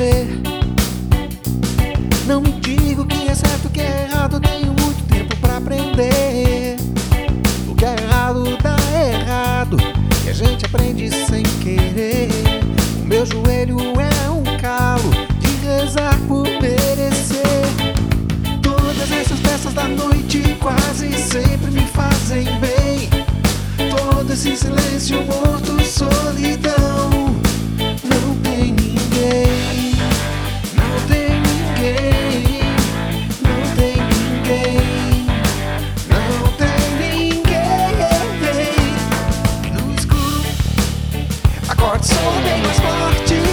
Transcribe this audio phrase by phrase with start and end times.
[0.00, 0.26] você.
[2.26, 4.36] Não me diga o que é certo, o que é errado.
[4.36, 6.76] Eu tenho muito tempo pra aprender.
[7.68, 9.76] O que é errado dá errado.
[10.24, 12.30] E a gente aprende sem querer.
[13.02, 17.66] O meu joelho é um calo de rezar por merecer.
[18.62, 23.10] Todas essas peças da noite quase sempre me fazem bem.
[23.90, 25.69] Todo esse silêncio morto.
[42.02, 43.49] Soa bem mais forte.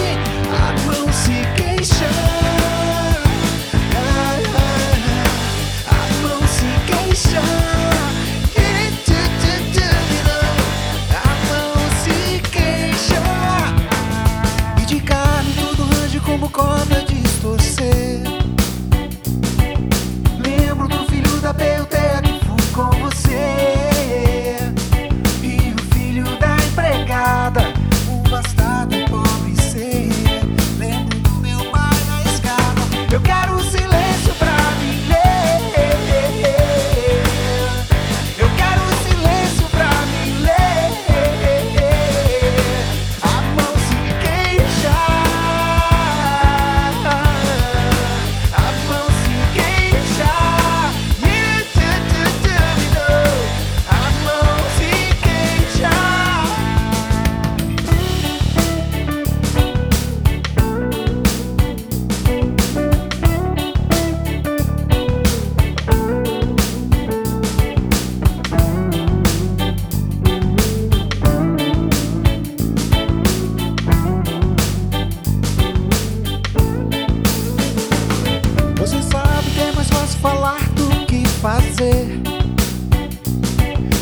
[81.38, 82.20] fazer.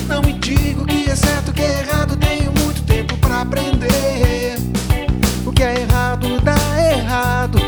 [0.07, 4.55] Não me digo que é certo, que é errado, tenho muito tempo para aprender.
[5.45, 6.55] O que é errado dá
[6.91, 7.59] errado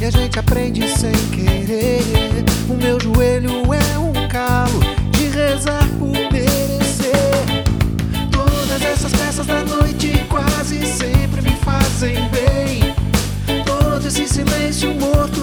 [0.00, 2.02] e a gente aprende sem querer.
[2.68, 7.12] O meu joelho é um calo de rezar por merecer.
[8.30, 12.94] Todas essas peças da noite quase sempre me fazem bem.
[13.64, 15.35] Todo esse silêncio morto